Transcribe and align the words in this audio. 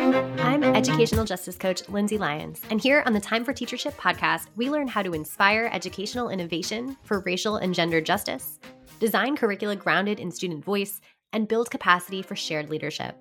I'm 0.00 0.64
educational 0.64 1.26
justice 1.26 1.58
coach 1.58 1.86
Lindsay 1.90 2.16
Lyons, 2.16 2.62
and 2.70 2.80
here 2.80 3.02
on 3.04 3.12
the 3.12 3.20
Time 3.20 3.44
for 3.44 3.52
Teachership 3.52 3.92
podcast, 3.96 4.46
we 4.56 4.70
learn 4.70 4.88
how 4.88 5.02
to 5.02 5.12
inspire 5.12 5.68
educational 5.70 6.30
innovation 6.30 6.96
for 7.02 7.20
racial 7.20 7.56
and 7.56 7.74
gender 7.74 8.00
justice, 8.00 8.58
design 8.98 9.36
curricula 9.36 9.76
grounded 9.76 10.18
in 10.18 10.30
student 10.30 10.64
voice, 10.64 11.02
and 11.34 11.48
build 11.48 11.70
capacity 11.70 12.22
for 12.22 12.34
shared 12.34 12.70
leadership. 12.70 13.14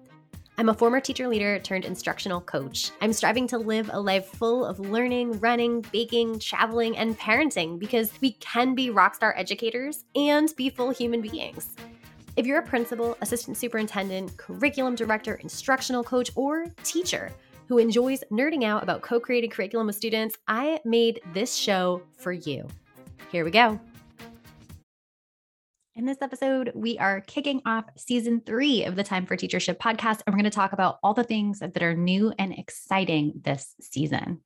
I'm 0.58 0.70
a 0.70 0.74
former 0.74 1.02
teacher 1.02 1.28
leader 1.28 1.60
turned 1.60 1.84
instructional 1.84 2.40
coach. 2.40 2.92
I'm 3.02 3.12
striving 3.12 3.48
to 3.48 3.58
live 3.58 3.90
a 3.92 4.00
life 4.00 4.28
full 4.28 4.64
of 4.64 4.80
learning, 4.80 5.42
running, 5.42 5.82
baking, 5.92 6.40
traveling, 6.40 6.98
and 6.98 7.20
parenting 7.20 7.78
because 7.78 8.14
we 8.22 8.32
can 8.34 8.74
be 8.74 8.90
rockstar 8.90 9.34
educators 9.36 10.06
and 10.16 10.54
be 10.56 10.70
full 10.70 10.92
human 10.92 11.20
beings. 11.20 11.76
If 12.40 12.46
you're 12.46 12.60
a 12.60 12.66
principal, 12.66 13.18
assistant 13.20 13.58
superintendent, 13.58 14.38
curriculum 14.38 14.96
director, 14.96 15.36
instructional 15.36 16.06
coach, 16.06 16.32
or 16.36 16.68
teacher 16.86 17.34
who 17.68 17.80
enjoys 17.80 18.24
nerding 18.32 18.64
out 18.64 18.82
about 18.82 19.02
co 19.02 19.20
created 19.20 19.52
curriculum 19.52 19.88
with 19.88 19.98
students, 19.98 20.38
I 20.48 20.80
made 20.86 21.20
this 21.34 21.54
show 21.54 22.02
for 22.16 22.32
you. 22.32 22.66
Here 23.30 23.44
we 23.44 23.52
go. 23.52 23.78
In 25.96 26.06
this 26.06 26.20
episode, 26.22 26.72
we 26.74 26.98
are 26.98 27.20
kicking 27.20 27.62
off 27.66 27.84
season 27.98 28.42
three 28.46 28.86
of 28.86 28.96
the 28.96 29.04
Time 29.04 29.26
for 29.26 29.36
Teachership 29.36 29.76
podcast, 29.76 30.22
and 30.26 30.34
we're 30.34 30.40
going 30.40 30.46
to 30.46 30.50
talk 30.50 30.72
about 30.72 31.00
all 31.04 31.14
the 31.14 31.26
things 31.26 31.60
that 31.60 31.84
are 31.84 31.94
new 31.94 32.32
and 32.40 32.58
exciting 32.58 33.34
this 33.44 33.76
season. 33.82 34.40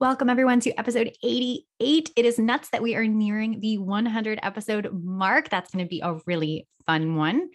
Welcome, 0.00 0.30
everyone, 0.30 0.60
to 0.60 0.78
episode 0.78 1.10
88. 1.24 2.12
It 2.14 2.24
is 2.24 2.38
nuts 2.38 2.68
that 2.68 2.82
we 2.82 2.94
are 2.94 3.08
nearing 3.08 3.58
the 3.58 3.78
100 3.78 4.38
episode 4.44 4.90
mark. 4.92 5.48
That's 5.48 5.72
going 5.72 5.84
to 5.84 5.88
be 5.88 6.02
a 6.04 6.20
really 6.24 6.68
fun 6.86 7.16
one. 7.16 7.48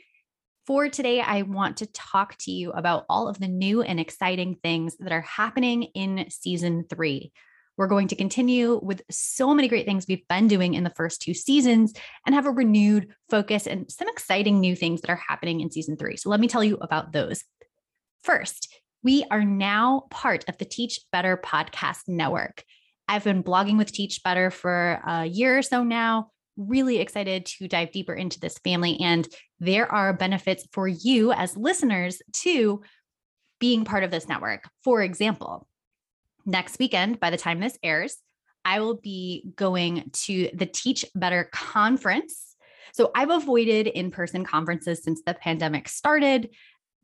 For 0.68 0.90
today, 0.90 1.22
I 1.22 1.44
want 1.44 1.78
to 1.78 1.86
talk 1.86 2.36
to 2.40 2.52
you 2.52 2.72
about 2.72 3.06
all 3.08 3.30
of 3.30 3.40
the 3.40 3.48
new 3.48 3.82
and 3.82 3.98
exciting 3.98 4.58
things 4.62 4.98
that 4.98 5.14
are 5.14 5.22
happening 5.22 5.84
in 5.96 6.30
season 6.30 6.84
three. 6.90 7.32
We're 7.78 7.88
going 7.88 8.10
to 8.10 8.16
continue 8.18 8.78
with 8.84 9.04
so 9.10 9.54
many 9.54 9.70
great 9.70 9.86
things 9.86 10.04
we've 10.06 10.28
been 10.28 10.50
doing 10.50 10.74
in 10.74 10.84
the 10.84 10.94
first 10.98 11.22
two 11.22 11.34
seasons 11.34 11.94
and 12.26 12.36
have 12.36 12.46
a 12.46 12.52
renewed 12.52 13.16
focus 13.30 13.68
and 13.68 13.90
some 13.90 14.10
exciting 14.10 14.60
new 14.60 14.76
things 14.76 15.00
that 15.00 15.10
are 15.10 15.24
happening 15.30 15.62
in 15.62 15.72
season 15.72 15.96
three. 15.96 16.18
So, 16.18 16.30
let 16.30 16.42
me 16.42 16.50
tell 16.50 16.62
you 16.66 16.76
about 16.82 17.14
those. 17.14 17.42
First, 18.22 18.68
we 19.04 19.26
are 19.30 19.44
now 19.44 20.06
part 20.10 20.46
of 20.48 20.58
the 20.58 20.66
Teach 20.66 21.00
Better 21.12 21.38
podcast 21.38 22.08
network. 22.08 22.64
I've 23.08 23.26
been 23.26 23.44
blogging 23.44 23.78
with 23.78 23.92
Teach 23.92 24.24
Better 24.24 24.50
for 24.50 25.02
a 25.06 25.26
year 25.26 25.58
or 25.58 25.62
so 25.62 25.84
now. 25.84 26.30
Really 26.56 27.00
excited 27.00 27.46
to 27.58 27.68
dive 27.68 27.92
deeper 27.92 28.14
into 28.14 28.40
this 28.40 28.58
family. 28.60 28.98
And 29.02 29.28
there 29.60 29.92
are 29.92 30.14
benefits 30.14 30.66
for 30.72 30.88
you 30.88 31.34
as 31.34 31.58
listeners 31.58 32.22
to 32.44 32.82
being 33.60 33.84
part 33.84 34.06
of 34.06 34.12
this 34.12 34.30
network. 34.30 34.70
For 34.84 35.02
example, 35.02 35.68
next 36.46 36.80
weekend, 36.80 37.20
by 37.20 37.30
the 37.30 37.38
time 37.38 37.60
this 37.60 37.78
airs, 37.84 38.18
I 38.64 38.80
will 38.80 38.96
be 38.96 39.52
going 39.58 40.12
to 40.26 40.50
the 40.54 40.66
Teach 40.66 41.06
Better 41.14 41.50
conference. 41.52 42.56
So 42.94 43.12
I've 43.16 43.32
avoided 43.32 43.88
in 43.88 44.12
person 44.12 44.46
conferences 44.46 45.04
since 45.04 45.22
the 45.26 45.34
pandemic 45.34 45.90
started 45.90 46.50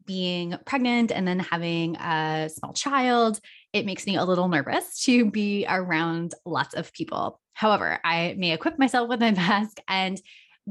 being 0.10 0.56
pregnant 0.66 1.12
and 1.12 1.28
then 1.28 1.38
having 1.38 1.96
a 1.98 2.50
small 2.52 2.74
child, 2.74 3.40
it 3.74 3.86
makes 3.86 4.08
me 4.08 4.16
a 4.16 4.26
little 4.26 4.48
nervous 4.48 5.04
to 5.04 5.30
be 5.30 5.68
around 5.70 6.34
lots 6.48 6.74
of 6.74 6.92
people. 6.94 7.40
However, 7.54 8.00
I 8.04 8.34
may 8.36 8.54
equip 8.54 8.80
myself 8.80 9.08
with 9.08 9.20
my 9.20 9.30
mask 9.46 9.78
and 9.88 10.20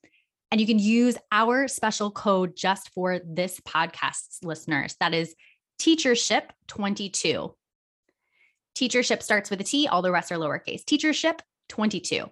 And 0.50 0.60
you 0.60 0.66
can 0.66 0.80
use 0.80 1.16
our 1.30 1.68
special 1.68 2.10
code 2.10 2.56
just 2.56 2.92
for 2.92 3.20
this 3.24 3.60
podcast's 3.60 4.40
listeners. 4.42 4.96
That 4.98 5.14
is 5.14 5.36
teachership 5.80 6.48
22. 6.66 7.54
Teachership 8.76 9.22
starts 9.22 9.50
with 9.50 9.60
a 9.60 9.64
T, 9.64 9.88
all 9.88 10.02
the 10.02 10.12
rest 10.12 10.30
are 10.30 10.36
lowercase. 10.36 10.84
Teachership 10.84 11.40
22 11.68 12.30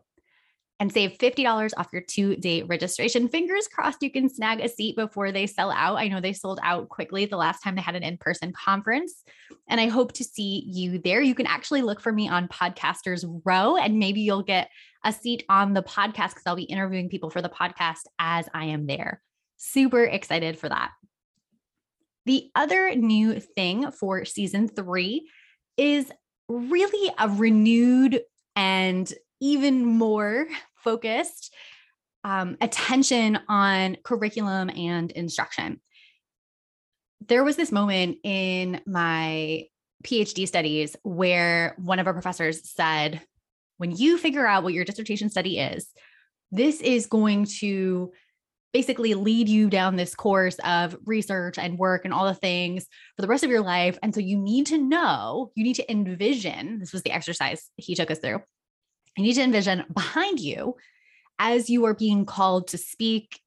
and 0.80 0.92
save 0.92 1.16
$50 1.18 1.70
off 1.76 1.88
your 1.92 2.02
two 2.02 2.36
day 2.36 2.62
registration. 2.62 3.28
Fingers 3.28 3.68
crossed 3.68 4.02
you 4.02 4.10
can 4.10 4.28
snag 4.28 4.60
a 4.60 4.68
seat 4.68 4.96
before 4.96 5.30
they 5.30 5.46
sell 5.46 5.70
out. 5.70 5.96
I 5.96 6.08
know 6.08 6.20
they 6.20 6.32
sold 6.32 6.58
out 6.62 6.88
quickly 6.88 7.26
the 7.26 7.36
last 7.36 7.62
time 7.62 7.76
they 7.76 7.80
had 7.80 7.94
an 7.94 8.02
in 8.02 8.18
person 8.18 8.52
conference, 8.52 9.22
and 9.68 9.80
I 9.80 9.86
hope 9.86 10.12
to 10.14 10.24
see 10.24 10.64
you 10.66 10.98
there. 10.98 11.22
You 11.22 11.34
can 11.34 11.46
actually 11.46 11.82
look 11.82 12.00
for 12.00 12.12
me 12.12 12.28
on 12.28 12.48
Podcasters 12.48 13.24
Row, 13.44 13.76
and 13.76 13.98
maybe 13.98 14.20
you'll 14.20 14.42
get 14.42 14.68
a 15.04 15.12
seat 15.12 15.44
on 15.48 15.74
the 15.74 15.82
podcast 15.82 16.30
because 16.30 16.42
I'll 16.46 16.56
be 16.56 16.64
interviewing 16.64 17.08
people 17.08 17.30
for 17.30 17.42
the 17.42 17.48
podcast 17.48 18.02
as 18.18 18.48
I 18.52 18.66
am 18.66 18.86
there. 18.86 19.22
Super 19.56 20.04
excited 20.04 20.58
for 20.58 20.68
that. 20.68 20.90
The 22.26 22.50
other 22.54 22.94
new 22.94 23.38
thing 23.38 23.90
for 23.92 24.24
season 24.24 24.68
three 24.68 25.28
is 25.76 26.10
really 26.48 27.12
a 27.18 27.28
renewed 27.28 28.20
and 28.56 29.12
even 29.40 29.84
more 29.84 30.46
focused 30.76 31.54
um, 32.24 32.56
attention 32.60 33.38
on 33.48 33.96
curriculum 34.02 34.70
and 34.70 35.10
instruction. 35.12 35.80
There 37.26 37.44
was 37.44 37.56
this 37.56 37.72
moment 37.72 38.18
in 38.22 38.80
my 38.86 39.66
PhD 40.02 40.46
studies 40.46 40.96
where 41.02 41.74
one 41.78 41.98
of 41.98 42.06
our 42.06 42.12
professors 42.12 42.68
said, 42.68 43.22
when 43.78 43.96
you 43.96 44.18
figure 44.18 44.46
out 44.46 44.62
what 44.62 44.74
your 44.74 44.84
dissertation 44.84 45.30
study 45.30 45.58
is, 45.58 45.88
this 46.50 46.80
is 46.80 47.06
going 47.06 47.46
to 47.60 48.12
basically 48.74 49.14
lead 49.14 49.48
you 49.48 49.70
down 49.70 49.94
this 49.94 50.16
course 50.16 50.56
of 50.64 50.96
research 51.06 51.56
and 51.58 51.78
work 51.78 52.04
and 52.04 52.12
all 52.12 52.26
the 52.26 52.34
things 52.34 52.86
for 53.14 53.22
the 53.22 53.28
rest 53.28 53.44
of 53.44 53.50
your 53.50 53.62
life. 53.62 53.96
And 54.02 54.12
so 54.12 54.20
you 54.20 54.36
need 54.36 54.66
to 54.66 54.78
know, 54.78 55.52
you 55.54 55.62
need 55.62 55.76
to 55.76 55.90
envision 55.90 56.80
this 56.80 56.92
was 56.92 57.02
the 57.02 57.12
exercise 57.12 57.70
he 57.76 57.94
took 57.94 58.10
us 58.10 58.18
through. 58.18 58.42
You 59.16 59.22
need 59.22 59.34
to 59.34 59.42
envision 59.42 59.84
behind 59.94 60.40
you 60.40 60.74
as 61.38 61.70
you 61.70 61.84
are 61.86 61.94
being 61.94 62.26
called 62.26 62.68
to 62.68 62.78
speak. 62.78 63.40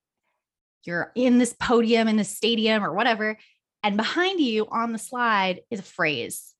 You're 0.86 1.12
in 1.14 1.40
this 1.40 1.54
podium 1.60 2.08
in 2.08 2.16
the 2.16 2.24
stadium 2.24 2.82
or 2.82 2.94
whatever. 2.94 3.38
And 3.84 3.98
behind 3.98 4.40
you 4.40 4.66
on 4.72 4.94
the 4.94 4.98
slide 4.98 5.60
is 5.70 5.82
a 5.82 5.84
phrase 5.84 6.54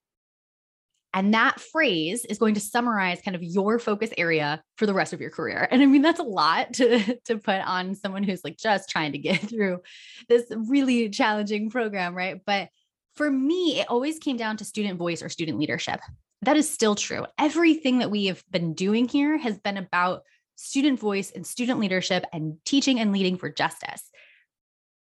and 1.18 1.34
that 1.34 1.60
phrase 1.60 2.26
is 2.26 2.38
going 2.38 2.54
to 2.54 2.60
summarize 2.60 3.22
kind 3.22 3.34
of 3.34 3.42
your 3.42 3.80
focus 3.80 4.12
area 4.20 4.62
for 4.76 4.86
the 4.86 4.94
rest 4.94 5.14
of 5.14 5.20
your 5.20 5.32
career. 5.32 5.68
And 5.72 5.82
I 5.82 5.88
mean, 5.88 6.04
that's 6.04 6.20
a 6.20 6.24
lot 6.24 6.76
to, 6.76 7.18
to 7.26 7.40
put 7.40 7.60
on 7.62 7.96
someone 7.96 8.22
who's 8.22 8.44
like 8.44 8.56
just 8.56 8.88
trying 8.88 9.14
to 9.14 9.18
get 9.18 9.42
through 9.50 9.82
this 10.30 10.46
really 10.52 11.10
challenging 11.10 11.72
program, 11.72 12.14
right? 12.14 12.40
But 12.46 12.70
for 13.16 13.32
me, 13.32 13.80
it 13.80 13.88
always 13.90 14.20
came 14.20 14.38
down 14.38 14.58
to 14.58 14.66
student 14.66 15.00
voice 15.00 15.24
or 15.24 15.30
student 15.30 15.58
leadership. 15.58 16.02
That 16.44 16.56
is 16.56 16.72
still 16.72 16.94
true. 16.94 17.26
Everything 17.40 17.98
that 17.98 18.12
we 18.12 18.28
have 18.28 18.44
been 18.52 18.76
doing 18.76 19.08
here 19.08 19.40
has 19.40 19.58
been 19.58 19.78
about 19.78 20.22
student 20.56 21.00
voice 21.00 21.32
and 21.32 21.48
student 21.48 21.80
leadership 21.80 22.26
and 22.32 22.58
teaching 22.64 23.00
and 23.00 23.12
leading 23.12 23.38
for 23.38 23.50
justice. 23.50 24.04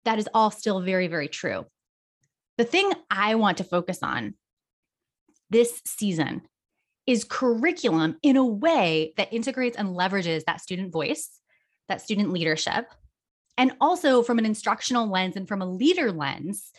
That 0.05 0.17
is 0.17 0.29
all 0.33 0.49
still 0.49 0.79
very, 0.79 1.09
very 1.09 1.27
true. 1.27 1.65
The 2.57 2.63
thing 2.63 2.89
I 3.11 3.35
want 3.35 3.57
to 3.57 3.65
focus 3.65 3.99
on 4.01 4.35
this 5.49 5.81
season 5.85 6.41
is 7.05 7.23
curriculum 7.23 8.17
in 8.23 8.35
a 8.35 8.45
way 8.45 9.13
that 9.17 9.31
integrates 9.31 9.77
and 9.77 9.89
leverages 9.89 10.43
that 10.45 10.61
student 10.61 10.91
voice, 10.91 11.39
that 11.87 12.01
student 12.01 12.31
leadership, 12.31 12.85
and 13.57 13.73
also 13.79 14.23
from 14.23 14.39
an 14.39 14.45
instructional 14.45 15.09
lens 15.09 15.35
and 15.35 15.47
from 15.47 15.61
a 15.61 15.69
leader 15.69 16.11
lens. 16.11 16.71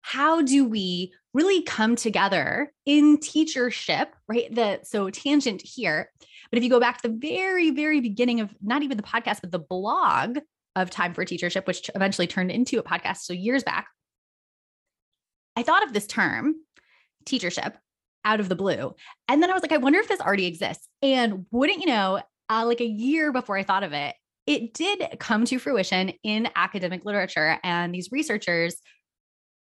How 0.00 0.42
do 0.42 0.66
we 0.66 1.12
really 1.34 1.62
come 1.62 1.96
together 1.96 2.72
in 2.86 3.18
teachership, 3.18 4.08
right? 4.26 4.52
The 4.54 4.80
so 4.84 5.10
tangent 5.10 5.60
here, 5.62 6.10
but 6.50 6.56
if 6.56 6.64
you 6.64 6.70
go 6.70 6.80
back 6.80 7.02
to 7.02 7.08
the 7.08 7.14
very, 7.14 7.70
very 7.70 8.00
beginning 8.00 8.40
of 8.40 8.54
not 8.62 8.82
even 8.82 8.96
the 8.96 9.02
podcast, 9.02 9.40
but 9.42 9.50
the 9.50 9.58
blog 9.58 10.38
of 10.76 10.90
Time 10.90 11.12
for 11.12 11.24
Teachership, 11.24 11.66
which 11.66 11.90
eventually 11.94 12.26
turned 12.26 12.50
into 12.50 12.78
a 12.78 12.82
podcast, 12.82 13.18
so 13.18 13.32
years 13.32 13.64
back, 13.64 13.88
I 15.56 15.62
thought 15.62 15.84
of 15.84 15.92
this 15.92 16.06
term, 16.06 16.54
teachership, 17.26 17.74
out 18.28 18.40
of 18.40 18.50
the 18.50 18.54
blue. 18.54 18.94
And 19.26 19.42
then 19.42 19.50
I 19.50 19.54
was 19.54 19.62
like, 19.62 19.72
I 19.72 19.78
wonder 19.78 19.98
if 19.98 20.06
this 20.06 20.20
already 20.20 20.46
exists. 20.46 20.86
And 21.00 21.46
wouldn't 21.50 21.80
you 21.80 21.86
know, 21.86 22.20
uh, 22.50 22.64
like 22.66 22.82
a 22.82 22.86
year 22.86 23.32
before 23.32 23.56
I 23.56 23.62
thought 23.62 23.82
of 23.82 23.94
it, 23.94 24.14
it 24.46 24.74
did 24.74 25.16
come 25.18 25.46
to 25.46 25.58
fruition 25.58 26.12
in 26.22 26.48
academic 26.54 27.04
literature. 27.06 27.58
And 27.64 27.94
these 27.94 28.12
researchers 28.12 28.76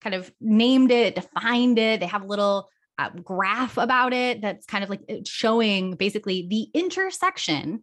kind 0.01 0.15
of 0.15 0.31
named 0.39 0.91
it, 0.91 1.15
defined 1.15 1.77
it. 1.77 1.99
They 1.99 2.05
have 2.05 2.23
a 2.23 2.27
little 2.27 2.69
uh, 2.97 3.09
graph 3.09 3.77
about 3.77 4.13
it 4.13 4.41
that's 4.41 4.65
kind 4.65 4.83
of 4.83 4.89
like 4.89 5.01
uh, 5.09 5.15
showing 5.25 5.95
basically 5.95 6.47
the 6.49 6.79
intersection 6.79 7.81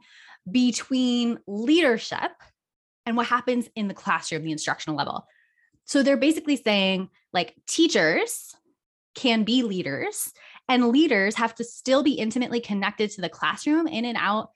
between 0.51 1.39
leadership 1.47 2.33
and 3.05 3.17
what 3.17 3.27
happens 3.27 3.69
in 3.77 3.89
the 3.89 3.95
classroom, 3.95 4.45
the 4.45 4.53
instructional 4.53 4.97
level. 4.97 5.27
So 5.85 6.03
they're 6.03 6.17
basically 6.17 6.57
saying 6.57 7.11
like 7.33 7.55
teachers 7.67 8.55
can 9.15 9.45
be 9.45 9.63
leaders 9.63 10.33
and 10.71 10.89
leaders 10.91 11.35
have 11.35 11.55
to 11.57 11.65
still 11.65 12.05
be 12.05 12.13
intimately 12.13 12.61
connected 12.61 13.11
to 13.11 13.21
the 13.21 13.29
classroom 13.29 13.89
in 13.89 14.05
and 14.05 14.17
out, 14.17 14.51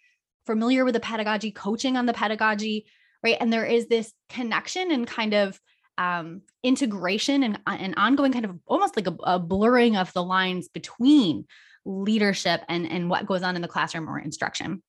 familiar 0.46 0.84
with 0.84 0.94
the 0.94 1.00
pedagogy, 1.00 1.50
coaching 1.50 1.96
on 1.96 2.06
the 2.06 2.14
pedagogy, 2.14 2.86
right? 3.24 3.36
And 3.40 3.52
there 3.52 3.66
is 3.66 3.88
this 3.88 4.12
connection 4.28 4.92
and 4.92 5.08
kind 5.08 5.34
of 5.34 5.60
um, 5.98 6.42
integration 6.62 7.42
and 7.42 7.58
an 7.66 7.94
ongoing 7.96 8.32
kind 8.32 8.44
of 8.44 8.56
almost 8.66 8.94
like 8.94 9.08
a, 9.08 9.16
a 9.24 9.38
blurring 9.40 9.96
of 9.96 10.12
the 10.12 10.22
lines 10.22 10.68
between 10.68 11.46
leadership 11.84 12.62
and, 12.68 12.88
and 12.88 13.10
what 13.10 13.26
goes 13.26 13.42
on 13.42 13.56
in 13.56 13.62
the 13.62 13.68
classroom 13.68 14.08
or 14.08 14.20
instruction. 14.20 14.84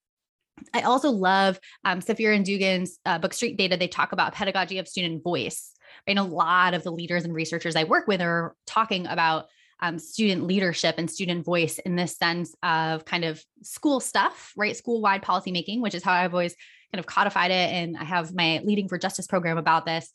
I 0.75 0.81
also 0.81 1.09
love 1.09 1.59
um, 1.83 2.01
Safir 2.01 2.35
and 2.35 2.45
Dugan's 2.45 2.99
uh, 3.03 3.17
book 3.17 3.33
Street 3.33 3.57
Data. 3.57 3.77
They 3.77 3.87
talk 3.87 4.11
about 4.11 4.33
pedagogy 4.33 4.77
of 4.77 4.87
student 4.87 5.23
voice. 5.23 5.71
And 6.05 6.19
a 6.19 6.23
lot 6.23 6.75
of 6.75 6.83
the 6.83 6.91
leaders 6.91 7.25
and 7.25 7.33
researchers 7.33 7.75
I 7.75 7.85
work 7.85 8.07
with 8.07 8.21
are 8.21 8.55
talking 8.67 9.07
about 9.07 9.47
um, 9.81 9.99
student 9.99 10.47
leadership 10.47 10.95
and 10.97 11.09
student 11.09 11.43
voice 11.45 11.79
in 11.79 11.95
this 11.95 12.17
sense 12.17 12.55
of 12.63 13.05
kind 13.05 13.25
of 13.25 13.43
school 13.61 13.99
stuff, 13.99 14.53
right? 14.55 14.75
School 14.75 15.01
wide 15.01 15.21
policymaking, 15.21 15.81
which 15.81 15.95
is 15.95 16.03
how 16.03 16.13
I've 16.13 16.33
always 16.33 16.55
kind 16.93 16.99
of 16.99 17.05
codified 17.05 17.51
it. 17.51 17.71
And 17.73 17.97
I 17.97 18.03
have 18.03 18.33
my 18.33 18.61
Leading 18.63 18.87
for 18.87 18.97
Justice 18.97 19.27
program 19.27 19.57
about 19.57 19.85
this. 19.85 20.11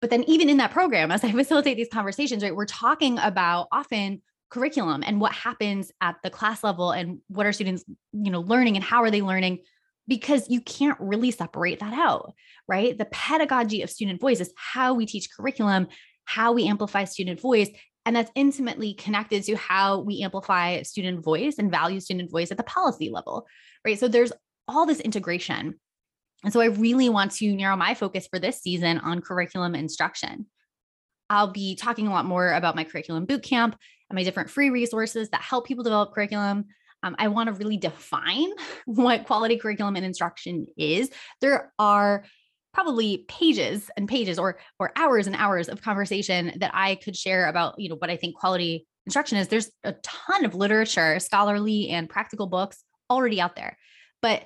But 0.00 0.10
then, 0.10 0.24
even 0.24 0.50
in 0.50 0.58
that 0.58 0.72
program, 0.72 1.10
as 1.10 1.24
I 1.24 1.32
facilitate 1.32 1.76
these 1.76 1.88
conversations, 1.92 2.42
right, 2.42 2.54
we're 2.54 2.66
talking 2.66 3.18
about 3.18 3.68
often 3.72 4.22
curriculum 4.50 5.02
and 5.04 5.20
what 5.20 5.32
happens 5.32 5.90
at 6.00 6.16
the 6.22 6.30
class 6.30 6.62
level 6.62 6.92
and 6.92 7.18
what 7.28 7.46
are 7.46 7.52
students 7.52 7.84
you 8.12 8.30
know 8.30 8.40
learning 8.40 8.76
and 8.76 8.84
how 8.84 9.02
are 9.02 9.10
they 9.10 9.22
learning 9.22 9.58
because 10.06 10.48
you 10.48 10.60
can't 10.60 10.98
really 11.00 11.32
separate 11.32 11.80
that 11.80 11.92
out 11.92 12.32
right 12.68 12.96
the 12.96 13.06
pedagogy 13.06 13.82
of 13.82 13.90
student 13.90 14.20
voice 14.20 14.40
is 14.40 14.52
how 14.56 14.94
we 14.94 15.04
teach 15.04 15.28
curriculum 15.36 15.88
how 16.26 16.52
we 16.52 16.68
amplify 16.68 17.04
student 17.04 17.40
voice 17.40 17.68
and 18.06 18.16
that's 18.16 18.30
intimately 18.34 18.94
connected 18.94 19.42
to 19.44 19.56
how 19.56 20.00
we 20.00 20.22
amplify 20.22 20.80
student 20.82 21.22
voice 21.22 21.56
and 21.58 21.70
value 21.70 22.00
student 22.00 22.30
voice 22.30 22.50
at 22.50 22.56
the 22.56 22.62
policy 22.62 23.10
level 23.10 23.46
right 23.84 23.98
so 23.98 24.08
there's 24.08 24.32
all 24.68 24.86
this 24.86 25.00
integration 25.00 25.78
and 26.44 26.52
so 26.52 26.60
i 26.60 26.66
really 26.66 27.08
want 27.08 27.32
to 27.32 27.54
narrow 27.54 27.76
my 27.76 27.94
focus 27.94 28.26
for 28.28 28.38
this 28.38 28.62
season 28.62 28.98
on 28.98 29.20
curriculum 29.20 29.74
instruction 29.74 30.46
I'll 31.28 31.52
be 31.52 31.74
talking 31.74 32.06
a 32.06 32.10
lot 32.10 32.24
more 32.24 32.52
about 32.52 32.76
my 32.76 32.84
curriculum 32.84 33.26
bootcamp 33.26 33.74
and 34.08 34.16
my 34.16 34.22
different 34.22 34.50
free 34.50 34.70
resources 34.70 35.30
that 35.30 35.42
help 35.42 35.66
people 35.66 35.84
develop 35.84 36.12
curriculum. 36.12 36.66
Um, 37.02 37.16
I 37.18 37.28
want 37.28 37.48
to 37.48 37.52
really 37.52 37.76
define 37.76 38.50
what 38.86 39.26
quality 39.26 39.58
curriculum 39.58 39.96
and 39.96 40.04
instruction 40.04 40.66
is. 40.76 41.10
There 41.40 41.72
are 41.78 42.24
probably 42.76 43.24
pages 43.26 43.90
and 43.96 44.06
pages 44.06 44.38
or 44.38 44.58
or 44.78 44.92
hours 44.96 45.26
and 45.26 45.34
hours 45.34 45.70
of 45.70 45.80
conversation 45.80 46.52
that 46.58 46.70
I 46.74 46.96
could 46.96 47.16
share 47.16 47.46
about, 47.46 47.78
you 47.78 47.88
know, 47.88 47.94
what 47.94 48.10
I 48.10 48.18
think 48.18 48.36
quality 48.36 48.86
instruction 49.06 49.38
is. 49.38 49.48
There's 49.48 49.70
a 49.82 49.94
ton 50.02 50.44
of 50.44 50.54
literature, 50.54 51.18
scholarly 51.18 51.88
and 51.88 52.06
practical 52.06 52.46
books 52.46 52.84
already 53.08 53.40
out 53.40 53.56
there. 53.56 53.78
But 54.20 54.44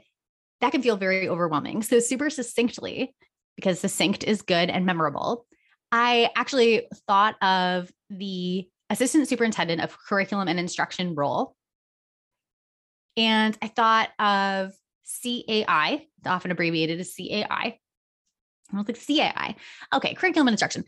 that 0.60 0.70
can 0.70 0.80
feel 0.80 0.96
very 0.96 1.28
overwhelming. 1.28 1.82
So 1.82 1.98
super 1.98 2.30
succinctly, 2.30 3.16
because 3.56 3.80
succinct 3.80 4.22
is 4.22 4.42
good 4.42 4.70
and 4.70 4.86
memorable, 4.86 5.44
I 5.90 6.30
actually 6.36 6.86
thought 7.08 7.34
of 7.42 7.90
the 8.10 8.68
assistant 8.90 9.26
superintendent 9.26 9.80
of 9.80 9.98
curriculum 9.98 10.46
and 10.46 10.60
instruction 10.60 11.16
role. 11.16 11.56
And 13.16 13.58
I 13.60 13.66
thought 13.66 14.10
of 14.20 14.72
CAI, 15.20 16.06
often 16.24 16.52
abbreviated 16.52 17.00
as 17.00 17.12
CAI. 17.18 17.80
I 18.72 18.76
was 18.82 18.88
like, 18.88 19.06
CAI. 19.06 19.56
Okay, 19.94 20.14
curriculum 20.14 20.48
and 20.48 20.54
instruction. 20.54 20.84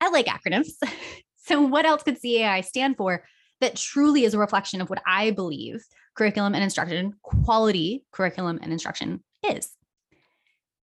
I 0.00 0.10
like 0.10 0.26
acronyms. 0.26 0.72
so, 1.36 1.62
what 1.62 1.86
else 1.86 2.02
could 2.02 2.20
CAI 2.20 2.60
stand 2.62 2.96
for 2.96 3.24
that 3.60 3.76
truly 3.76 4.24
is 4.24 4.34
a 4.34 4.38
reflection 4.38 4.80
of 4.80 4.90
what 4.90 5.02
I 5.06 5.30
believe 5.30 5.84
curriculum 6.14 6.54
and 6.54 6.64
instruction, 6.64 7.14
quality 7.22 8.04
curriculum 8.12 8.58
and 8.62 8.72
instruction 8.72 9.22
is? 9.48 9.70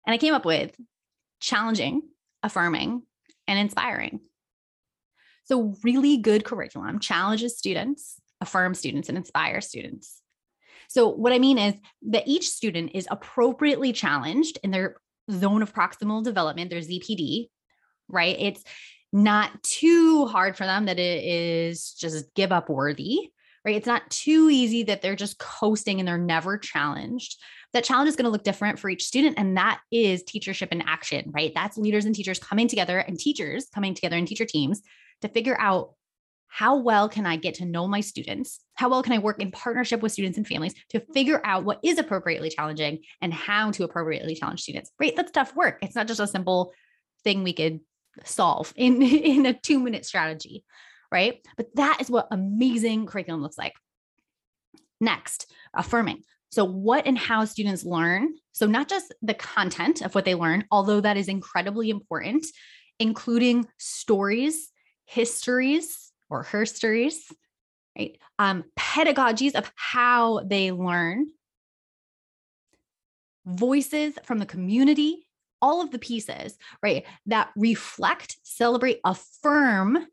And 0.06 0.14
I 0.14 0.18
came 0.18 0.34
up 0.34 0.44
with 0.44 0.74
challenging, 1.40 2.02
affirming, 2.42 3.02
and 3.46 3.58
inspiring. 3.58 4.20
So, 5.44 5.74
really 5.82 6.18
good 6.18 6.44
curriculum 6.44 7.00
challenges 7.00 7.58
students, 7.58 8.20
affirms 8.40 8.78
students, 8.78 9.08
and 9.08 9.18
inspires 9.18 9.68
students. 9.68 10.22
So, 10.88 11.08
what 11.08 11.32
I 11.32 11.38
mean 11.38 11.58
is 11.58 11.74
that 12.08 12.28
each 12.28 12.48
student 12.48 12.92
is 12.94 13.08
appropriately 13.10 13.92
challenged 13.92 14.58
in 14.62 14.70
their 14.70 14.96
zone 15.32 15.62
of 15.62 15.74
proximal 15.74 16.22
development, 16.22 16.70
their 16.70 16.80
ZPD, 16.80 17.48
right? 18.08 18.36
It's 18.38 18.62
not 19.12 19.62
too 19.62 20.26
hard 20.26 20.56
for 20.56 20.64
them 20.64 20.86
that 20.86 20.98
it 20.98 21.24
is 21.24 21.92
just 21.92 22.32
give 22.34 22.52
up 22.52 22.68
worthy, 22.68 23.30
right? 23.64 23.76
It's 23.76 23.86
not 23.86 24.08
too 24.10 24.48
easy 24.50 24.84
that 24.84 25.02
they're 25.02 25.16
just 25.16 25.38
coasting 25.38 25.98
and 25.98 26.08
they're 26.08 26.18
never 26.18 26.56
challenged 26.58 27.38
that 27.72 27.84
challenge 27.84 28.08
is 28.08 28.16
going 28.16 28.24
to 28.24 28.30
look 28.30 28.44
different 28.44 28.78
for 28.78 28.90
each 28.90 29.04
student. 29.04 29.38
And 29.38 29.56
that 29.56 29.80
is 29.90 30.22
teachership 30.24 30.68
in 30.68 30.82
action, 30.82 31.30
right? 31.34 31.52
That's 31.54 31.78
leaders 31.78 32.04
and 32.04 32.14
teachers 32.14 32.38
coming 32.38 32.68
together 32.68 32.98
and 32.98 33.18
teachers 33.18 33.68
coming 33.74 33.94
together 33.94 34.16
in 34.16 34.26
teacher 34.26 34.44
teams 34.44 34.82
to 35.22 35.28
figure 35.28 35.58
out 35.58 35.94
how 36.54 36.76
well 36.76 37.08
can 37.08 37.24
I 37.24 37.36
get 37.36 37.54
to 37.54 37.64
know 37.64 37.88
my 37.88 38.02
students? 38.02 38.60
How 38.74 38.90
well 38.90 39.02
can 39.02 39.14
I 39.14 39.18
work 39.18 39.40
in 39.40 39.50
partnership 39.50 40.02
with 40.02 40.12
students 40.12 40.36
and 40.36 40.46
families 40.46 40.74
to 40.90 41.00
figure 41.14 41.40
out 41.44 41.64
what 41.64 41.80
is 41.82 41.96
appropriately 41.96 42.50
challenging 42.50 42.98
and 43.22 43.32
how 43.32 43.70
to 43.70 43.84
appropriately 43.84 44.34
challenge 44.34 44.60
students? 44.60 44.90
Right? 45.00 45.16
That's 45.16 45.30
tough 45.30 45.56
work. 45.56 45.78
It's 45.80 45.94
not 45.94 46.08
just 46.08 46.20
a 46.20 46.26
simple 46.26 46.74
thing 47.24 47.42
we 47.42 47.54
could 47.54 47.80
solve 48.24 48.74
in, 48.76 49.00
in 49.00 49.46
a 49.46 49.54
two 49.54 49.80
minute 49.80 50.04
strategy, 50.04 50.62
right? 51.10 51.40
But 51.56 51.74
that 51.76 52.02
is 52.02 52.10
what 52.10 52.28
amazing 52.30 53.06
curriculum 53.06 53.40
looks 53.40 53.56
like. 53.56 53.72
Next, 55.00 55.50
affirming. 55.72 56.22
So, 56.50 56.66
what 56.66 57.06
and 57.06 57.16
how 57.16 57.46
students 57.46 57.82
learn. 57.82 58.34
So, 58.52 58.66
not 58.66 58.90
just 58.90 59.14
the 59.22 59.32
content 59.32 60.02
of 60.02 60.14
what 60.14 60.26
they 60.26 60.34
learn, 60.34 60.66
although 60.70 61.00
that 61.00 61.16
is 61.16 61.28
incredibly 61.28 61.88
important, 61.88 62.44
including 62.98 63.66
stories, 63.78 64.68
histories, 65.06 66.11
or 66.32 66.44
herstories, 66.44 67.16
right? 67.96 68.16
Um, 68.38 68.64
pedagogies 68.78 69.54
of 69.54 69.70
how 69.76 70.40
they 70.40 70.72
learn, 70.72 71.26
voices 73.44 74.14
from 74.24 74.38
the 74.38 74.46
community, 74.46 75.26
all 75.60 75.82
of 75.82 75.90
the 75.90 75.98
pieces, 75.98 76.56
right, 76.82 77.04
that 77.26 77.50
reflect, 77.54 78.38
celebrate, 78.42 79.00
affirm 79.04 80.06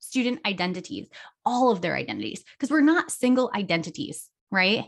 student 0.00 0.40
identities, 0.44 1.06
all 1.46 1.70
of 1.70 1.80
their 1.80 1.94
identities, 1.94 2.42
because 2.58 2.70
we're 2.70 2.80
not 2.80 3.10
single 3.10 3.50
identities, 3.54 4.28
right? 4.50 4.84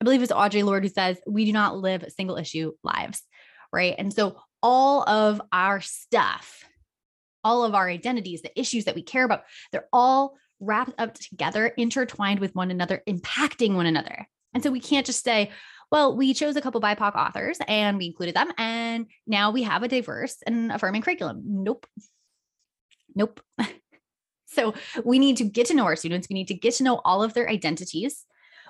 I 0.00 0.04
believe 0.04 0.22
it's 0.22 0.32
Audre 0.32 0.64
Lorde 0.64 0.84
who 0.84 0.88
says, 0.90 1.18
we 1.26 1.44
do 1.44 1.52
not 1.52 1.78
live 1.78 2.04
single 2.08 2.36
issue 2.36 2.72
lives, 2.84 3.22
right? 3.72 3.94
And 3.96 4.12
so 4.12 4.36
all 4.62 5.08
of 5.08 5.40
our 5.52 5.80
stuff, 5.80 6.64
all 7.44 7.64
of 7.64 7.74
our 7.74 7.88
identities, 7.88 8.42
the 8.42 8.58
issues 8.58 8.84
that 8.84 8.94
we 8.94 9.02
care 9.02 9.24
about, 9.24 9.44
they're 9.70 9.88
all 9.92 10.36
wrapped 10.60 10.94
up 10.98 11.14
together, 11.14 11.66
intertwined 11.66 12.40
with 12.40 12.54
one 12.54 12.70
another, 12.70 13.02
impacting 13.08 13.74
one 13.74 13.86
another. 13.86 14.26
And 14.54 14.62
so 14.62 14.70
we 14.70 14.80
can't 14.80 15.06
just 15.06 15.24
say, 15.24 15.50
well, 15.90 16.16
we 16.16 16.34
chose 16.34 16.56
a 16.56 16.60
couple 16.60 16.80
BIPOC 16.80 17.14
authors 17.14 17.58
and 17.68 17.98
we 17.98 18.06
included 18.06 18.34
them, 18.34 18.50
and 18.56 19.06
now 19.26 19.50
we 19.50 19.62
have 19.62 19.82
a 19.82 19.88
diverse 19.88 20.38
and 20.46 20.72
affirming 20.72 21.02
curriculum. 21.02 21.42
Nope. 21.44 21.86
Nope. 23.14 23.40
so 24.46 24.74
we 25.04 25.18
need 25.18 25.36
to 25.38 25.44
get 25.44 25.66
to 25.66 25.74
know 25.74 25.84
our 25.84 25.96
students. 25.96 26.28
We 26.30 26.34
need 26.34 26.48
to 26.48 26.54
get 26.54 26.74
to 26.74 26.84
know 26.84 27.00
all 27.04 27.22
of 27.22 27.34
their 27.34 27.48
identities 27.48 28.24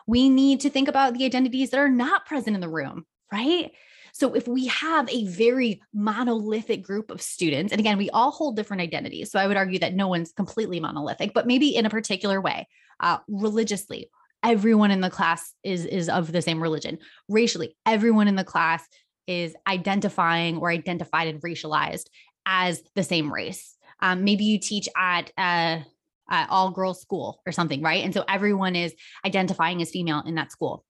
we 0.07 0.29
need 0.29 0.61
to 0.61 0.71
think 0.71 0.89
about 0.89 1.15
the 1.15 1.25
identities 1.25 1.71
that 1.71 1.81
are 1.81 1.89
not 1.89 2.27
present 2.27 2.55
in 2.55 2.61
the 2.61 2.69
room, 2.69 3.07
right? 3.33 3.73
So 4.13 4.35
if 4.35 4.47
we 4.47 4.67
have 4.67 5.09
a 5.09 5.27
very 5.27 5.83
monolithic 5.95 6.83
group 6.83 7.11
of 7.11 7.23
students, 7.23 7.73
and 7.73 7.81
again, 7.81 7.97
we 7.99 8.11
all 8.11 8.31
hold 8.31 8.57
different 8.57 8.83
identities. 8.83 9.31
So 9.31 9.39
I 9.39 9.47
would 9.47 9.57
argue 9.57 9.79
that 9.81 9.95
no 9.95 10.07
one's 10.07 10.33
completely 10.33 10.81
monolithic, 10.81 11.33
but 11.35 11.47
maybe 11.47 11.75
in 11.75 11.87
a 11.87 11.91
particular 11.91 12.41
way, 12.41 12.69
uh, 13.01 13.19
religiously, 13.27 14.11
everyone 14.43 14.91
in 14.91 15.01
the 15.01 15.11
class 15.11 15.55
is 15.65 15.87
is 15.87 16.09
of 16.09 16.31
the 16.31 16.43
same 16.43 16.63
religion. 16.63 16.99
Racially, 17.29 17.77
everyone 17.87 18.29
in 18.29 18.37
the 18.37 18.45
class 18.45 18.87
is 19.27 19.55
identifying 19.67 20.59
or 20.59 20.71
identified 20.71 21.29
and 21.29 21.41
racialized 21.43 22.07
as 22.45 22.83
the 22.95 23.03
same 23.03 23.33
race. 23.33 23.77
Um, 24.01 24.25
maybe 24.25 24.45
you 24.45 24.59
teach 24.59 24.89
at 24.97 25.31
uh, 25.39 25.81
uh, 26.31 26.47
all 26.51 26.71
girls 26.71 27.01
school 27.01 27.41
or 27.47 27.53
something, 27.53 27.83
right? 27.83 28.05
And 28.05 28.13
so 28.13 28.25
everyone 28.29 28.75
is 28.75 28.95
identifying 29.25 29.81
as 29.81 29.91
female 29.91 30.23
in 30.27 30.35
that 30.35 30.51
school. 30.51 30.85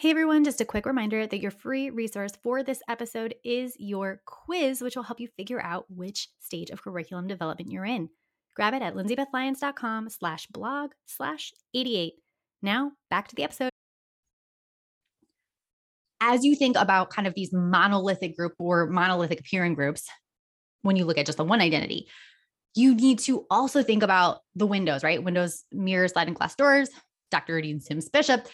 Hey 0.00 0.08
everyone, 0.08 0.44
just 0.44 0.62
a 0.62 0.64
quick 0.64 0.86
reminder 0.86 1.26
that 1.26 1.42
your 1.42 1.50
free 1.50 1.90
resource 1.90 2.32
for 2.42 2.62
this 2.62 2.80
episode 2.88 3.34
is 3.44 3.76
your 3.78 4.22
quiz, 4.24 4.80
which 4.80 4.96
will 4.96 5.02
help 5.02 5.20
you 5.20 5.28
figure 5.36 5.60
out 5.60 5.84
which 5.90 6.28
stage 6.40 6.70
of 6.70 6.80
curriculum 6.80 7.26
development 7.26 7.70
you're 7.70 7.84
in. 7.84 8.08
Grab 8.56 8.72
it 8.72 8.80
at 8.80 8.94
lindsaybethlyons.com 8.94 10.08
slash 10.08 10.46
blog 10.46 10.92
slash 11.04 11.52
88. 11.74 12.14
Now 12.62 12.92
back 13.10 13.28
to 13.28 13.36
the 13.36 13.42
episode. 13.42 13.68
As 16.18 16.46
you 16.46 16.56
think 16.56 16.78
about 16.78 17.10
kind 17.10 17.28
of 17.28 17.34
these 17.34 17.52
monolithic 17.52 18.34
group 18.38 18.54
or 18.58 18.86
monolithic 18.86 19.40
appearing 19.40 19.74
groups, 19.74 20.08
when 20.80 20.96
you 20.96 21.04
look 21.04 21.18
at 21.18 21.26
just 21.26 21.36
the 21.36 21.44
one 21.44 21.60
identity, 21.60 22.08
you 22.74 22.94
need 22.94 23.18
to 23.18 23.44
also 23.50 23.82
think 23.82 24.02
about 24.02 24.38
the 24.56 24.66
windows, 24.66 25.04
right? 25.04 25.22
Windows, 25.22 25.62
mirrors, 25.70 26.12
sliding 26.12 26.32
glass 26.32 26.54
doors, 26.54 26.88
Dr. 27.30 27.56
Rudine 27.56 27.82
Sims 27.82 28.08
Bishop. 28.08 28.48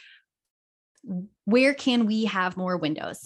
Where 1.45 1.75
can 1.75 2.07
we 2.07 2.25
have 2.25 2.57
more 2.57 2.77
windows, 2.77 3.21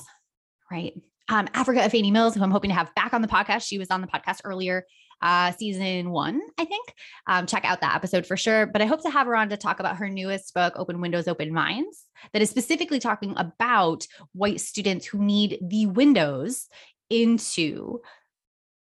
right? 0.70 0.92
Um, 1.28 1.46
Afrika 1.48 1.82
Afeni 1.82 2.12
Mills, 2.12 2.34
who 2.34 2.42
I'm 2.42 2.50
hoping 2.50 2.70
to 2.70 2.74
have 2.74 2.94
back 2.94 3.14
on 3.14 3.22
the 3.22 3.28
podcast. 3.28 3.66
She 3.66 3.78
was 3.78 3.90
on 3.90 4.00
the 4.00 4.06
podcast 4.06 4.40
earlier, 4.44 4.84
uh, 5.22 5.52
season 5.52 6.10
one, 6.10 6.40
I 6.58 6.64
think. 6.64 6.92
Um, 7.26 7.46
check 7.46 7.64
out 7.64 7.80
that 7.82 7.94
episode 7.94 8.26
for 8.26 8.36
sure. 8.36 8.66
But 8.66 8.82
I 8.82 8.86
hope 8.86 9.02
to 9.02 9.10
have 9.10 9.26
her 9.26 9.36
on 9.36 9.48
to 9.50 9.56
talk 9.56 9.80
about 9.80 9.96
her 9.96 10.08
newest 10.08 10.52
book, 10.54 10.72
Open 10.76 11.00
Windows, 11.00 11.28
Open 11.28 11.52
Minds, 11.52 12.04
that 12.32 12.42
is 12.42 12.50
specifically 12.50 12.98
talking 12.98 13.34
about 13.36 14.06
white 14.32 14.60
students 14.60 15.06
who 15.06 15.18
need 15.18 15.58
the 15.62 15.86
windows 15.86 16.68
into 17.10 18.00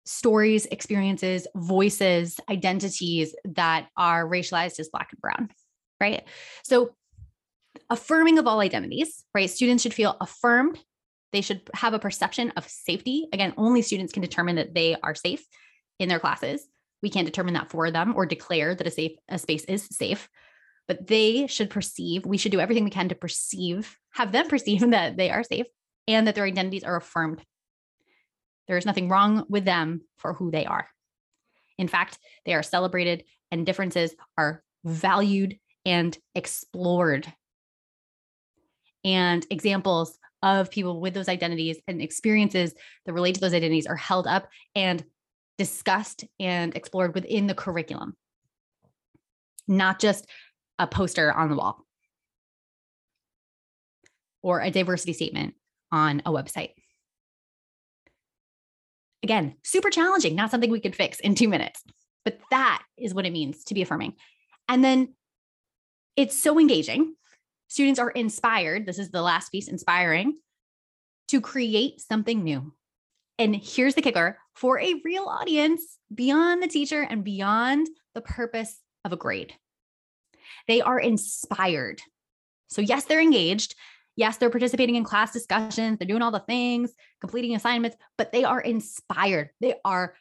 stories, 0.05 0.65
experiences, 0.67 1.47
voices, 1.55 2.39
identities 2.49 3.35
that 3.43 3.87
are 3.97 4.27
racialized 4.27 4.79
as 4.79 4.89
Black 4.89 5.09
and 5.11 5.21
Brown, 5.21 5.49
right? 5.99 6.23
So, 6.63 6.91
affirming 7.89 8.39
of 8.39 8.47
all 8.47 8.59
identities, 8.59 9.23
right? 9.33 9.49
Students 9.49 9.83
should 9.83 9.93
feel 9.93 10.17
affirmed. 10.19 10.79
They 11.31 11.41
should 11.41 11.61
have 11.73 11.93
a 11.93 11.99
perception 11.99 12.51
of 12.51 12.67
safety. 12.67 13.27
Again, 13.33 13.53
only 13.57 13.81
students 13.81 14.13
can 14.13 14.21
determine 14.21 14.55
that 14.55 14.73
they 14.73 14.95
are 15.01 15.15
safe 15.15 15.45
in 15.99 16.09
their 16.09 16.19
classes. 16.19 16.67
We 17.01 17.09
can't 17.09 17.25
determine 17.25 17.53
that 17.55 17.69
for 17.69 17.91
them 17.91 18.13
or 18.15 18.25
declare 18.25 18.73
that 18.75 18.87
a 18.87 18.91
safe 18.91 19.17
a 19.29 19.37
space 19.37 19.65
is 19.65 19.87
safe, 19.91 20.29
but 20.87 21.07
they 21.07 21.47
should 21.47 21.69
perceive, 21.69 22.25
we 22.25 22.37
should 22.37 22.51
do 22.51 22.59
everything 22.59 22.83
we 22.83 22.89
can 22.89 23.09
to 23.09 23.15
perceive, 23.15 23.97
have 24.11 24.31
them 24.31 24.47
perceive 24.49 24.89
that 24.91 25.17
they 25.17 25.29
are 25.29 25.43
safe 25.43 25.67
and 26.07 26.27
that 26.27 26.35
their 26.35 26.45
identities 26.45 26.83
are 26.83 26.95
affirmed 26.95 27.43
there 28.67 28.77
is 28.77 28.85
nothing 28.85 29.09
wrong 29.09 29.45
with 29.49 29.65
them 29.65 30.01
for 30.17 30.33
who 30.33 30.51
they 30.51 30.65
are. 30.65 30.87
In 31.77 31.87
fact, 31.87 32.17
they 32.45 32.53
are 32.53 32.63
celebrated 32.63 33.25
and 33.51 33.65
differences 33.65 34.15
are 34.37 34.63
valued 34.83 35.57
and 35.85 36.17
explored. 36.33 37.31
And 39.05 39.45
examples 39.49 40.17
of 40.41 40.69
people 40.69 40.99
with 40.99 41.13
those 41.13 41.29
identities 41.29 41.77
and 41.87 42.01
experiences 42.01 42.73
that 43.05 43.13
relate 43.13 43.35
to 43.35 43.41
those 43.41 43.53
identities 43.53 43.85
are 43.85 43.95
held 43.95 44.27
up 44.27 44.49
and 44.75 45.03
discussed 45.57 46.25
and 46.39 46.75
explored 46.75 47.15
within 47.15 47.47
the 47.47 47.55
curriculum, 47.55 48.17
not 49.67 49.99
just 49.99 50.27
a 50.77 50.87
poster 50.87 51.31
on 51.31 51.49
the 51.49 51.55
wall 51.55 51.85
or 54.41 54.59
a 54.59 54.69
diversity 54.69 55.13
statement 55.13 55.55
on 55.91 56.21
a 56.25 56.31
website. 56.31 56.71
Again, 59.23 59.55
super 59.63 59.89
challenging, 59.89 60.35
not 60.35 60.51
something 60.51 60.69
we 60.69 60.79
could 60.79 60.95
fix 60.95 61.19
in 61.19 61.33
two 61.33 61.47
minutes, 61.47 61.81
but 62.23 62.39
that 62.51 62.83
is 62.97 63.13
what 63.13 63.25
it 63.25 63.33
means 63.33 63.63
to 63.65 63.73
be 63.73 63.81
affirming. 63.81 64.13
And 64.67 64.83
then 64.83 65.15
it's 66.15 66.37
so 66.37 66.59
engaging. 66.59 67.15
Students 67.67 67.99
are 67.99 68.11
inspired. 68.11 68.85
This 68.85 68.99
is 68.99 69.11
the 69.11 69.21
last 69.21 69.51
piece 69.51 69.67
inspiring 69.67 70.37
to 71.29 71.41
create 71.41 72.01
something 72.01 72.43
new. 72.43 72.73
And 73.37 73.55
here's 73.55 73.95
the 73.95 74.01
kicker 74.01 74.37
for 74.53 74.79
a 74.79 75.01
real 75.03 75.25
audience 75.25 75.97
beyond 76.13 76.63
the 76.63 76.67
teacher 76.67 77.01
and 77.01 77.23
beyond 77.23 77.87
the 78.13 78.21
purpose 78.21 78.79
of 79.03 79.11
a 79.11 79.17
grade. 79.17 79.53
They 80.67 80.81
are 80.81 80.99
inspired. 80.99 82.01
So, 82.67 82.81
yes, 82.81 83.05
they're 83.05 83.21
engaged. 83.21 83.75
Yes, 84.15 84.37
they're 84.37 84.49
participating 84.49 84.95
in 84.95 85.03
class 85.03 85.33
discussions, 85.33 85.99
they're 85.99 86.07
doing 86.07 86.21
all 86.21 86.31
the 86.31 86.39
things, 86.39 86.93
completing 87.19 87.53
assignments, 87.53 87.97
but 88.17 88.31
they 88.31 88.45
are 88.45 88.61
inspired. 88.61 89.49
They 89.59 89.75
are 89.83 90.15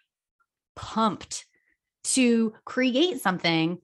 pumped 0.75 1.47
to 2.05 2.53
create 2.65 3.21
something 3.21 3.79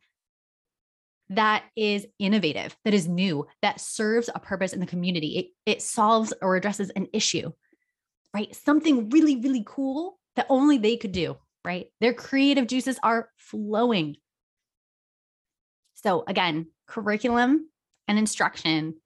that 1.30 1.64
is 1.76 2.06
innovative, 2.18 2.76
that 2.84 2.92
is 2.92 3.08
new, 3.08 3.46
that 3.62 3.80
serves 3.80 4.28
a 4.34 4.40
purpose 4.40 4.72
in 4.72 4.80
the 4.80 4.86
community. 4.86 5.38
It, 5.38 5.70
it 5.70 5.82
solves 5.82 6.32
or 6.42 6.56
addresses 6.56 6.90
an 6.90 7.06
issue, 7.12 7.52
right? 8.34 8.54
Something 8.54 9.08
really, 9.10 9.36
really 9.36 9.62
cool 9.64 10.18
that 10.34 10.46
only 10.48 10.76
they 10.76 10.96
could 10.96 11.12
do, 11.12 11.36
right? 11.64 11.86
Their 12.00 12.14
creative 12.14 12.66
juices 12.66 12.98
are 13.02 13.30
flowing. 13.36 14.16
So, 15.94 16.24
again, 16.26 16.66
curriculum 16.88 17.68
and 18.08 18.18
instruction 18.18 18.96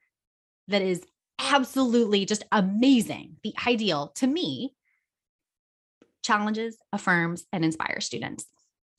that 0.68 0.80
is 0.80 1.04
absolutely 1.38 2.24
just 2.24 2.44
amazing, 2.50 3.36
the 3.42 3.52
ideal 3.66 4.12
to 4.16 4.26
me, 4.26 4.74
challenges, 6.22 6.78
affirms, 6.90 7.44
and 7.52 7.66
inspires 7.66 8.06
students. 8.06 8.46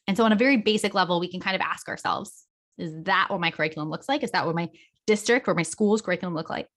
And 0.05 0.15
so, 0.15 0.25
on 0.25 0.31
a 0.31 0.35
very 0.35 0.57
basic 0.57 0.93
level, 0.93 1.19
we 1.19 1.31
can 1.31 1.39
kind 1.39 1.55
of 1.55 1.61
ask 1.61 1.89
ourselves 1.89 2.44
is 2.77 3.03
that 3.03 3.27
what 3.29 3.39
my 3.39 3.51
curriculum 3.51 3.89
looks 3.89 4.09
like? 4.09 4.23
Is 4.23 4.31
that 4.31 4.45
what 4.45 4.55
my 4.55 4.69
district 5.07 5.47
or 5.47 5.53
my 5.53 5.63
school's 5.63 6.01
curriculum 6.01 6.35
look 6.35 6.49
like? 6.49 6.67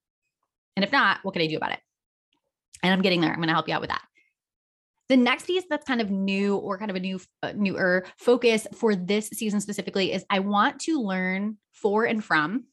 And 0.75 0.83
if 0.83 0.91
not, 0.91 1.19
what 1.23 1.33
can 1.33 1.41
I 1.41 1.47
do 1.47 1.57
about 1.57 1.71
it? 1.71 1.79
And 2.83 2.93
I'm 2.93 3.01
getting 3.01 3.21
there. 3.21 3.31
I'm 3.31 3.37
going 3.37 3.47
to 3.47 3.53
help 3.53 3.67
you 3.67 3.73
out 3.73 3.81
with 3.81 3.89
that. 3.89 4.01
The 5.09 5.17
next 5.17 5.47
piece 5.47 5.63
that's 5.69 5.85
kind 5.85 6.01
of 6.01 6.11
new 6.11 6.55
or 6.55 6.77
kind 6.77 6.91
of 6.91 6.95
a 6.95 6.99
new 6.99 7.19
uh, 7.41 7.51
newer 7.55 8.05
focus 8.17 8.67
for 8.75 8.95
this 8.95 9.27
season 9.29 9.59
specifically 9.59 10.13
is 10.13 10.23
I 10.29 10.39
want 10.39 10.79
to 10.81 11.01
learn 11.01 11.57
for 11.73 12.05
and 12.05 12.23
from 12.23 12.65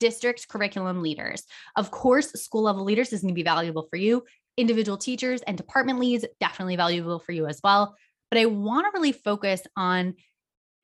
district 0.00 0.48
curriculum 0.48 1.02
leaders. 1.02 1.44
Of 1.76 1.90
course, 1.90 2.30
school 2.32 2.62
level 2.62 2.84
leaders 2.84 3.12
is 3.12 3.22
going 3.22 3.32
to 3.32 3.38
be 3.38 3.42
valuable 3.42 3.86
for 3.88 3.96
you. 3.96 4.24
Individual 4.56 4.98
teachers 4.98 5.40
and 5.42 5.56
department 5.56 5.98
leads, 5.98 6.26
definitely 6.40 6.76
valuable 6.76 7.18
for 7.18 7.32
you 7.32 7.46
as 7.46 7.60
well. 7.64 7.96
But 8.30 8.38
I 8.38 8.46
want 8.46 8.86
to 8.86 8.90
really 8.98 9.12
focus 9.12 9.62
on 9.76 10.14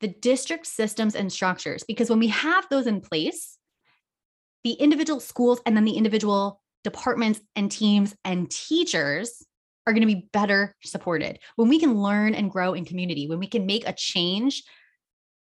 the 0.01 0.09
district 0.09 0.67
systems 0.67 1.15
and 1.15 1.33
structures 1.33 1.85
because 1.85 2.11
when 2.11 2.19
we 2.19 2.29
have 2.29 2.67
those 2.69 2.87
in 2.87 3.01
place, 3.01 3.59
the 4.65 4.73
individual 4.73 5.21
schools 5.21 5.61
and 5.65 5.77
then 5.77 5.85
the 5.85 5.97
individual 5.97 6.61
departments 6.85 7.41
and 7.55 7.71
teams 7.71 8.15
and 8.25 8.51
teachers 8.51 9.45
are 9.87 9.93
going 9.93 10.07
to 10.07 10.15
be 10.15 10.29
better 10.33 10.75
supported. 10.83 11.39
When 11.55 11.69
we 11.69 11.79
can 11.79 11.95
learn 11.95 12.35
and 12.35 12.51
grow 12.51 12.75
in 12.75 12.85
community, 12.85 13.29
when 13.29 13.39
we 13.39 13.47
can 13.47 13.67
make 13.67 13.89
a 13.89 13.93
change 13.93 14.65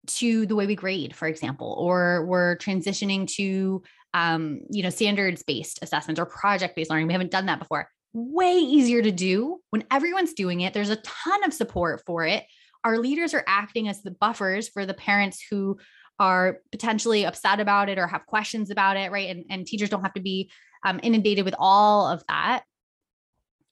to 0.07 0.45
the 0.47 0.55
way 0.55 0.67
we 0.67 0.75
grade, 0.75 1.17
for 1.17 1.27
example, 1.27 1.75
or 1.79 2.27
we're 2.27 2.57
transitioning 2.59 3.27
to 3.37 3.83
um, 4.15 4.61
you 4.71 4.83
know, 4.83 4.91
standards 4.91 5.43
based 5.43 5.81
assessments 5.83 6.21
or 6.21 6.27
project 6.27 6.77
based 6.77 6.89
learning. 6.89 7.09
We 7.09 7.13
haven't 7.13 7.33
done 7.33 7.47
that 7.47 7.59
before. 7.59 7.89
Way 8.13 8.59
easier 8.59 9.03
to 9.03 9.11
do 9.11 9.59
when 9.71 9.85
everyone's 9.91 10.35
doing 10.35 10.61
it. 10.61 10.73
There's 10.73 10.91
a 10.91 10.97
ton 10.97 11.45
of 11.45 11.53
support 11.53 12.03
for 12.07 12.25
it. 12.25 12.45
Our 12.85 12.99
leaders 12.99 13.35
are 13.35 13.45
acting 13.47 13.89
as 13.89 14.03
the 14.03 14.11
buffers 14.11 14.69
for 14.69 14.87
the 14.87 14.95
parents 14.95 15.45
who 15.51 15.79
are 16.19 16.59
potentially 16.71 17.27
upset 17.27 17.61
about 17.61 17.89
it 17.89 17.99
or 17.99 18.07
have 18.07 18.27
questions 18.27 18.71
about 18.71 18.97
it, 18.97 19.11
right? 19.11 19.31
And, 19.31 19.45
and 19.51 19.67
teachers 19.67 19.89
don't 19.89 20.03
have 20.03 20.15
to 20.15 20.21
be 20.21 20.51
um, 20.85 21.01
inundated 21.03 21.45
with 21.45 21.55
all 21.59 22.07
of 22.07 22.23
that. 22.29 22.65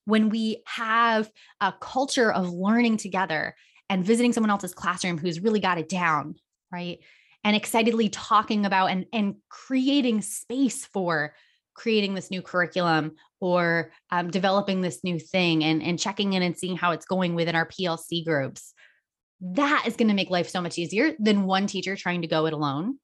When 0.05 0.31
we 0.31 0.63
have 0.67 1.31
a 1.61 1.73
culture 1.81 2.33
of 2.33 2.51
learning 2.51 2.97
together 2.97 3.55
and 3.89 4.05
visiting 4.05 4.33
someone 4.33 4.51
else's 4.51 4.75
classroom 4.75 5.19
who's 5.19 5.41
really 5.41 5.61
got 5.61 5.79
it 5.79 5.89
down, 5.89 6.35
right? 6.73 6.99
And 7.45 7.55
excitedly 7.55 8.09
talking 8.09 8.67
about 8.67 8.87
and, 8.87 9.07
and 9.13 9.37
creating 9.49 10.23
space 10.23 10.87
for 10.87 11.35
creating 11.75 12.15
this 12.15 12.31
new 12.31 12.43
curriculum 12.43 13.13
or 13.41 13.93
um, 14.11 14.31
developing 14.31 14.81
this 14.81 15.05
new 15.05 15.19
thing 15.19 15.65
and, 15.65 15.83
and 15.83 15.99
checking 15.99 16.33
in 16.33 16.43
and 16.43 16.57
seeing 16.57 16.77
how 16.77 16.93
it's 16.93 17.07
going 17.07 17.35
within 17.35 17.55
our 17.55 17.67
PLC 17.67 18.25
groups. 18.25 18.75
That 19.43 19.85
is 19.87 19.97
going 19.97 20.09
to 20.09 20.15
make 20.15 20.31
life 20.31 20.49
so 20.49 20.61
much 20.61 20.79
easier 20.79 21.15
than 21.19 21.45
one 21.45 21.67
teacher 21.67 21.97
trying 21.97 22.23
to 22.23 22.29
go 22.29 22.47
it 22.47 22.53
alone 22.53 22.99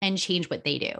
and 0.00 0.16
change 0.16 0.48
what 0.48 0.64
they 0.64 0.78
do. 0.78 0.92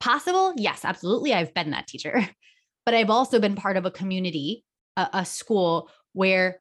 Possible? 0.00 0.54
Yes, 0.56 0.84
absolutely. 0.84 1.34
I've 1.34 1.54
been 1.54 1.70
that 1.70 1.86
teacher, 1.86 2.26
but 2.86 2.94
I've 2.94 3.10
also 3.10 3.38
been 3.38 3.56
part 3.56 3.76
of 3.76 3.84
a 3.84 3.90
community, 3.90 4.64
a, 4.96 5.08
a 5.12 5.24
school 5.24 5.90
where 6.14 6.60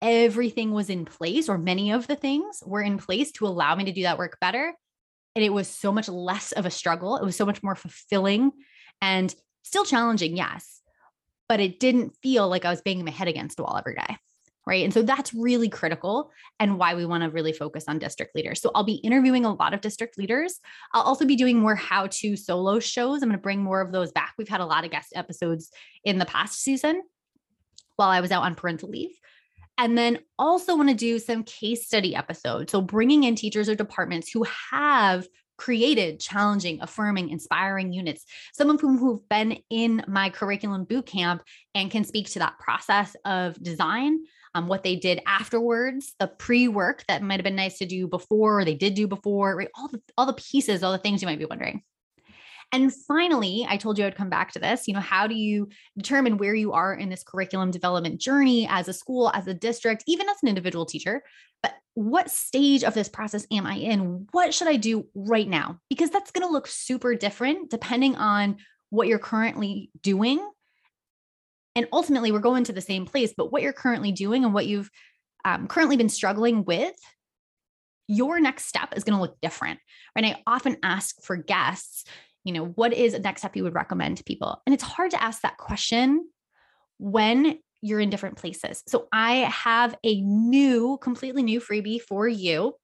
everything 0.00 0.72
was 0.72 0.90
in 0.90 1.04
place, 1.04 1.48
or 1.48 1.58
many 1.58 1.90
of 1.90 2.06
the 2.06 2.16
things 2.16 2.62
were 2.64 2.82
in 2.82 2.98
place 2.98 3.32
to 3.32 3.46
allow 3.46 3.74
me 3.74 3.84
to 3.84 3.92
do 3.92 4.02
that 4.02 4.18
work 4.18 4.38
better. 4.40 4.72
And 5.34 5.44
it 5.44 5.52
was 5.52 5.66
so 5.66 5.90
much 5.90 6.08
less 6.08 6.52
of 6.52 6.64
a 6.64 6.70
struggle. 6.70 7.16
It 7.16 7.24
was 7.24 7.36
so 7.36 7.46
much 7.46 7.62
more 7.62 7.74
fulfilling 7.74 8.52
and 9.00 9.34
still 9.64 9.84
challenging, 9.84 10.36
yes, 10.36 10.80
but 11.48 11.58
it 11.58 11.80
didn't 11.80 12.14
feel 12.22 12.48
like 12.48 12.64
I 12.64 12.70
was 12.70 12.82
banging 12.82 13.04
my 13.04 13.10
head 13.10 13.28
against 13.28 13.58
a 13.58 13.62
wall 13.62 13.76
every 13.76 13.96
day. 13.96 14.16
Right? 14.66 14.84
And 14.84 14.94
so 14.94 15.02
that's 15.02 15.34
really 15.34 15.68
critical 15.68 16.30
and 16.58 16.78
why 16.78 16.94
we 16.94 17.04
want 17.04 17.22
to 17.22 17.30
really 17.30 17.52
focus 17.52 17.84
on 17.86 17.98
district 17.98 18.34
leaders. 18.34 18.60
So 18.60 18.70
I'll 18.74 18.84
be 18.84 18.94
interviewing 18.94 19.44
a 19.44 19.52
lot 19.52 19.74
of 19.74 19.80
district 19.80 20.18
leaders. 20.18 20.60
I'll 20.92 21.02
also 21.02 21.24
be 21.24 21.36
doing 21.36 21.58
more 21.58 21.74
how 21.74 22.06
to 22.06 22.36
solo 22.36 22.80
shows. 22.80 23.22
I'm 23.22 23.28
going 23.28 23.38
to 23.38 23.42
bring 23.42 23.62
more 23.62 23.80
of 23.80 23.92
those 23.92 24.12
back. 24.12 24.34
We've 24.38 24.48
had 24.48 24.60
a 24.60 24.66
lot 24.66 24.84
of 24.84 24.90
guest 24.90 25.12
episodes 25.14 25.70
in 26.04 26.18
the 26.18 26.26
past 26.26 26.60
season 26.60 27.02
while 27.96 28.08
I 28.08 28.20
was 28.20 28.32
out 28.32 28.42
on 28.42 28.54
parental 28.54 28.88
leave. 28.88 29.18
And 29.76 29.98
then 29.98 30.20
also 30.38 30.76
want 30.76 30.88
to 30.88 30.94
do 30.94 31.18
some 31.18 31.42
case 31.42 31.86
study 31.86 32.14
episodes. 32.14 32.70
So 32.70 32.80
bringing 32.80 33.24
in 33.24 33.34
teachers 33.34 33.68
or 33.68 33.74
departments 33.74 34.30
who 34.30 34.46
have 34.70 35.26
created 35.56 36.20
challenging, 36.20 36.80
affirming, 36.80 37.30
inspiring 37.30 37.92
units, 37.92 38.24
some 38.52 38.70
of 38.70 38.80
whom 38.80 38.98
who've 38.98 39.28
been 39.28 39.58
in 39.70 40.04
my 40.08 40.30
curriculum 40.30 40.84
boot 40.84 41.06
camp 41.06 41.42
and 41.74 41.90
can 41.90 42.04
speak 42.04 42.28
to 42.30 42.40
that 42.40 42.58
process 42.58 43.16
of 43.24 43.60
design, 43.62 44.20
um, 44.54 44.68
what 44.68 44.82
they 44.82 44.96
did 44.96 45.20
afterwards, 45.26 46.14
the 46.18 46.28
pre-work 46.28 47.04
that 47.08 47.22
might 47.22 47.36
have 47.36 47.44
been 47.44 47.56
nice 47.56 47.78
to 47.78 47.86
do 47.86 48.06
before, 48.06 48.60
or 48.60 48.64
they 48.64 48.74
did 48.74 48.94
do 48.94 49.06
before, 49.06 49.56
right? 49.56 49.70
All 49.76 49.88
the 49.88 50.00
all 50.16 50.26
the 50.26 50.34
pieces, 50.34 50.82
all 50.82 50.92
the 50.92 50.98
things 50.98 51.22
you 51.22 51.26
might 51.26 51.38
be 51.38 51.44
wondering. 51.44 51.82
And 52.72 52.92
finally, 53.06 53.66
I 53.68 53.76
told 53.76 53.98
you 53.98 54.06
I'd 54.06 54.16
come 54.16 54.30
back 54.30 54.52
to 54.52 54.58
this. 54.58 54.88
You 54.88 54.94
know, 54.94 55.00
how 55.00 55.26
do 55.26 55.34
you 55.34 55.68
determine 55.96 56.38
where 56.38 56.54
you 56.54 56.72
are 56.72 56.94
in 56.94 57.08
this 57.08 57.22
curriculum 57.22 57.70
development 57.70 58.20
journey 58.20 58.66
as 58.68 58.88
a 58.88 58.92
school, 58.92 59.30
as 59.32 59.46
a 59.46 59.54
district, 59.54 60.02
even 60.06 60.28
as 60.28 60.36
an 60.42 60.48
individual 60.48 60.86
teacher? 60.86 61.22
But 61.62 61.74
what 61.94 62.30
stage 62.30 62.82
of 62.82 62.94
this 62.94 63.08
process 63.08 63.46
am 63.52 63.66
I 63.66 63.76
in? 63.76 64.26
What 64.32 64.52
should 64.52 64.68
I 64.68 64.76
do 64.76 65.06
right 65.14 65.48
now? 65.48 65.78
Because 65.88 66.10
that's 66.10 66.32
going 66.32 66.46
to 66.46 66.52
look 66.52 66.66
super 66.66 67.14
different 67.14 67.70
depending 67.70 68.16
on 68.16 68.56
what 68.90 69.08
you're 69.08 69.18
currently 69.18 69.90
doing. 70.02 70.44
And 71.76 71.88
ultimately, 71.92 72.30
we're 72.30 72.38
going 72.38 72.64
to 72.64 72.72
the 72.72 72.80
same 72.80 73.04
place, 73.04 73.34
but 73.36 73.50
what 73.50 73.62
you're 73.62 73.72
currently 73.72 74.12
doing 74.12 74.44
and 74.44 74.54
what 74.54 74.66
you've 74.66 74.90
um, 75.44 75.66
currently 75.66 75.96
been 75.96 76.08
struggling 76.08 76.64
with 76.64 76.94
your 78.06 78.38
next 78.40 78.66
step 78.66 78.92
is 78.96 79.04
going 79.04 79.16
to 79.16 79.20
look 79.20 79.40
different. 79.40 79.80
Right. 80.14 80.24
I 80.24 80.42
often 80.46 80.76
ask 80.82 81.22
for 81.22 81.36
guests, 81.36 82.04
you 82.44 82.52
know, 82.52 82.66
what 82.66 82.92
is 82.92 83.14
a 83.14 83.18
next 83.18 83.40
step 83.40 83.56
you 83.56 83.64
would 83.64 83.74
recommend 83.74 84.18
to 84.18 84.24
people? 84.24 84.62
And 84.66 84.74
it's 84.74 84.82
hard 84.82 85.10
to 85.12 85.22
ask 85.22 85.42
that 85.42 85.56
question 85.56 86.28
when 86.98 87.58
you're 87.80 88.00
in 88.00 88.10
different 88.10 88.36
places. 88.36 88.82
So 88.86 89.08
I 89.12 89.36
have 89.36 89.96
a 90.04 90.20
new, 90.20 90.98
completely 91.02 91.42
new 91.42 91.60
freebie 91.60 92.00
for 92.00 92.28
you. 92.28 92.74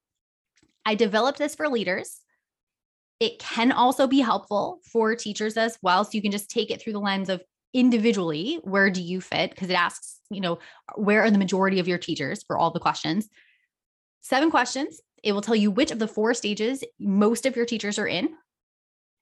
I 0.85 0.95
developed 0.95 1.39
this 1.39 1.55
for 1.55 1.69
leaders. 1.69 2.21
It 3.19 3.39
can 3.39 3.73
also 3.73 4.07
be 4.07 4.21
helpful 4.21 4.81
for 4.91 5.15
teachers 5.15 5.57
as 5.57 5.79
well. 5.83 6.05
So 6.05 6.11
you 6.15 6.23
can 6.23 6.33
just 6.33 6.51
take 6.51 6.71
it 6.71 6.81
through 6.81 6.95
the 6.95 7.01
lens 7.01 7.29
of 7.29 7.43
individually, 7.73 8.61
where 8.63 8.91
do 8.91 9.03
you 9.03 9.21
fit? 9.21 9.51
Because 9.51 9.71
it 9.71 9.75
asks, 9.75 10.19
you 10.31 10.41
know, 10.41 10.59
where 10.95 11.23
are 11.23 11.31
the 11.31 11.39
majority 11.39 11.79
of 11.79 11.89
your 11.89 11.99
teachers 11.99 12.43
for 12.43 12.59
all 12.59 12.71
the 12.71 12.81
questions? 12.81 13.29
Seven 14.21 14.51
questions. 14.51 15.01
It 15.23 15.33
will 15.33 15.43
tell 15.43 15.57
you 15.57 15.71
which 15.71 15.91
of 15.91 15.99
the 15.99 16.09
four 16.09 16.35
stages 16.35 16.83
most 16.99 17.47
of 17.47 17.57
your 17.57 17.67
teachers 17.67 17.99
are 17.99 18.07
in. 18.07 18.31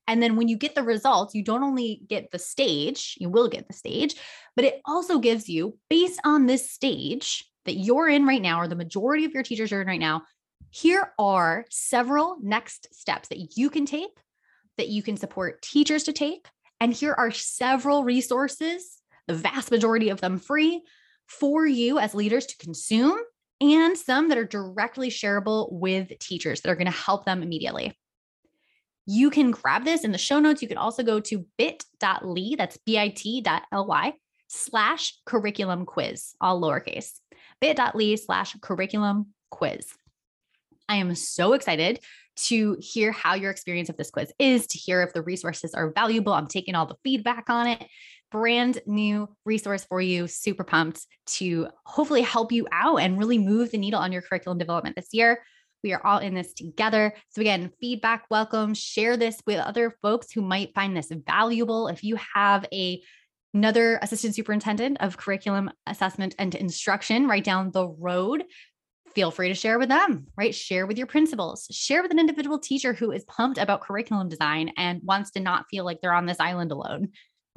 And 0.06 0.22
then 0.22 0.36
when 0.36 0.48
you 0.48 0.56
get 0.56 0.74
the 0.74 0.82
results, 0.82 1.34
you 1.34 1.44
don't 1.44 1.62
only 1.62 2.00
get 2.08 2.30
the 2.30 2.38
stage, 2.38 3.16
you 3.18 3.28
will 3.28 3.48
get 3.48 3.68
the 3.68 3.74
stage, 3.74 4.14
but 4.56 4.64
it 4.64 4.80
also 4.86 5.18
gives 5.18 5.48
you, 5.48 5.76
based 5.90 6.18
on 6.24 6.46
this 6.46 6.70
stage 6.70 7.44
that 7.66 7.74
you're 7.74 8.08
in 8.08 8.24
right 8.24 8.40
now, 8.40 8.60
or 8.60 8.68
the 8.68 8.74
majority 8.74 9.26
of 9.26 9.32
your 9.32 9.42
teachers 9.42 9.70
are 9.70 9.82
in 9.82 9.86
right 9.86 10.00
now, 10.00 10.22
here 10.70 11.12
are 11.18 11.66
several 11.68 12.38
next 12.42 12.88
steps 12.94 13.28
that 13.28 13.56
you 13.58 13.68
can 13.68 13.84
take, 13.84 14.16
that 14.78 14.88
you 14.88 15.02
can 15.02 15.18
support 15.18 15.60
teachers 15.60 16.04
to 16.04 16.12
take. 16.12 16.46
And 16.80 16.92
here 16.92 17.14
are 17.14 17.30
several 17.30 18.04
resources, 18.04 19.00
the 19.26 19.34
vast 19.34 19.70
majority 19.70 20.10
of 20.10 20.20
them 20.20 20.38
free 20.38 20.82
for 21.26 21.66
you 21.66 21.98
as 21.98 22.14
leaders 22.14 22.46
to 22.46 22.56
consume, 22.56 23.18
and 23.60 23.98
some 23.98 24.28
that 24.28 24.38
are 24.38 24.44
directly 24.44 25.10
shareable 25.10 25.72
with 25.72 26.16
teachers 26.20 26.60
that 26.60 26.70
are 26.70 26.76
going 26.76 26.86
to 26.86 26.92
help 26.92 27.24
them 27.24 27.42
immediately. 27.42 27.98
You 29.06 29.30
can 29.30 29.50
grab 29.50 29.84
this 29.84 30.04
in 30.04 30.12
the 30.12 30.18
show 30.18 30.38
notes. 30.38 30.62
You 30.62 30.68
can 30.68 30.78
also 30.78 31.02
go 31.02 31.18
to 31.18 31.46
bit.ly, 31.56 32.54
that's 32.56 32.78
bit.ly 32.86 34.12
slash 34.48 35.14
curriculum 35.26 35.84
quiz, 35.84 36.34
all 36.40 36.60
lowercase, 36.60 37.18
bit.ly 37.60 38.14
slash 38.14 38.54
curriculum 38.60 39.34
quiz. 39.50 39.92
I 40.88 40.96
am 40.96 41.14
so 41.14 41.52
excited 41.52 42.00
to 42.46 42.76
hear 42.80 43.12
how 43.12 43.34
your 43.34 43.50
experience 43.50 43.88
of 43.88 43.96
this 43.96 44.10
quiz 44.10 44.32
is, 44.38 44.66
to 44.68 44.78
hear 44.78 45.02
if 45.02 45.12
the 45.12 45.22
resources 45.22 45.74
are 45.74 45.92
valuable. 45.92 46.32
I'm 46.32 46.46
taking 46.46 46.74
all 46.74 46.86
the 46.86 46.96
feedback 47.04 47.50
on 47.50 47.66
it. 47.66 47.84
Brand 48.30 48.80
new 48.86 49.28
resource 49.44 49.84
for 49.84 50.00
you. 50.00 50.28
Super 50.28 50.64
pumped 50.64 51.06
to 51.26 51.68
hopefully 51.84 52.22
help 52.22 52.52
you 52.52 52.66
out 52.70 52.98
and 52.98 53.18
really 53.18 53.38
move 53.38 53.70
the 53.70 53.78
needle 53.78 54.00
on 54.00 54.12
your 54.12 54.22
curriculum 54.22 54.58
development 54.58 54.96
this 54.96 55.08
year. 55.12 55.42
We 55.82 55.92
are 55.92 56.04
all 56.04 56.18
in 56.18 56.34
this 56.34 56.54
together. 56.54 57.14
So, 57.30 57.40
again, 57.40 57.70
feedback 57.80 58.24
welcome. 58.30 58.74
Share 58.74 59.16
this 59.16 59.40
with 59.46 59.58
other 59.58 59.94
folks 60.02 60.32
who 60.32 60.42
might 60.42 60.74
find 60.74 60.96
this 60.96 61.10
valuable. 61.26 61.88
If 61.88 62.02
you 62.02 62.18
have 62.34 62.66
a 62.72 63.02
another 63.54 63.98
assistant 64.02 64.34
superintendent 64.34 64.98
of 65.00 65.16
curriculum 65.16 65.70
assessment 65.86 66.34
and 66.38 66.54
instruction 66.54 67.26
right 67.26 67.42
down 67.42 67.70
the 67.70 67.88
road 67.88 68.44
feel 69.14 69.30
free 69.30 69.48
to 69.48 69.54
share 69.54 69.78
with 69.78 69.88
them 69.88 70.26
right 70.36 70.54
share 70.54 70.86
with 70.86 70.98
your 70.98 71.06
principals 71.06 71.66
share 71.70 72.02
with 72.02 72.10
an 72.10 72.18
individual 72.18 72.58
teacher 72.58 72.92
who 72.92 73.10
is 73.10 73.24
pumped 73.24 73.58
about 73.58 73.82
curriculum 73.82 74.28
design 74.28 74.72
and 74.76 75.00
wants 75.04 75.30
to 75.30 75.40
not 75.40 75.66
feel 75.70 75.84
like 75.84 76.00
they're 76.00 76.12
on 76.12 76.26
this 76.26 76.40
island 76.40 76.72
alone 76.72 77.08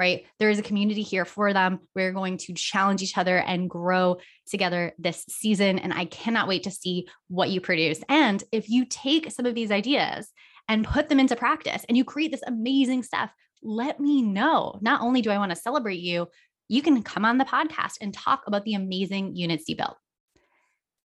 right? 0.01 0.25
There 0.39 0.49
is 0.49 0.57
a 0.57 0.63
community 0.63 1.03
here 1.03 1.25
for 1.25 1.53
them. 1.53 1.79
We're 1.93 2.11
going 2.11 2.37
to 2.37 2.55
challenge 2.55 3.03
each 3.03 3.19
other 3.19 3.37
and 3.37 3.69
grow 3.69 4.17
together 4.49 4.93
this 4.97 5.23
season. 5.29 5.77
And 5.77 5.93
I 5.93 6.05
cannot 6.05 6.47
wait 6.47 6.63
to 6.63 6.71
see 6.71 7.07
what 7.27 7.51
you 7.51 7.61
produce. 7.61 7.99
And 8.09 8.43
if 8.51 8.67
you 8.67 8.85
take 8.85 9.31
some 9.31 9.45
of 9.45 9.53
these 9.53 9.69
ideas 9.69 10.31
and 10.67 10.87
put 10.87 11.07
them 11.07 11.19
into 11.19 11.35
practice 11.35 11.85
and 11.87 11.95
you 11.95 12.03
create 12.03 12.31
this 12.31 12.41
amazing 12.47 13.03
stuff, 13.03 13.29
let 13.61 13.99
me 13.99 14.23
know. 14.23 14.79
Not 14.81 15.01
only 15.01 15.21
do 15.21 15.29
I 15.29 15.37
want 15.37 15.51
to 15.51 15.55
celebrate 15.55 15.99
you, 15.99 16.27
you 16.67 16.81
can 16.81 17.03
come 17.03 17.23
on 17.23 17.37
the 17.37 17.45
podcast 17.45 17.97
and 18.01 18.11
talk 18.11 18.41
about 18.47 18.63
the 18.63 18.73
amazing 18.73 19.35
units 19.35 19.65
you 19.67 19.75
built. 19.75 19.97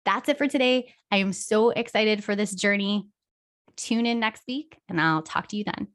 That's 0.04 0.28
it 0.28 0.38
for 0.38 0.48
today. 0.48 0.92
I 1.10 1.18
am 1.18 1.32
so 1.32 1.70
excited 1.70 2.24
for 2.24 2.34
this 2.34 2.54
journey. 2.54 3.08
Tune 3.76 4.06
in 4.06 4.20
next 4.20 4.42
week, 4.48 4.78
and 4.88 5.00
I'll 5.00 5.22
talk 5.22 5.48
to 5.48 5.56
you 5.56 5.64
then. 5.64 5.88